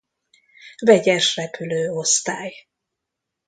Vegyes 0.85 1.35
Repülő 1.35 1.89
Osztály. 1.91 2.53